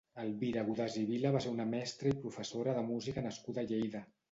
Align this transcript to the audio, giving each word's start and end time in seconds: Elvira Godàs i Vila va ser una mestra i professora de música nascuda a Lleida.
Elvira 0.21 0.63
Godàs 0.69 0.95
i 1.01 1.03
Vila 1.09 1.33
va 1.35 1.43
ser 1.45 1.51
una 1.57 1.67
mestra 1.75 2.11
i 2.15 2.19
professora 2.25 2.75
de 2.81 2.85
música 2.91 3.27
nascuda 3.29 3.65
a 3.67 3.69
Lleida. 3.75 4.07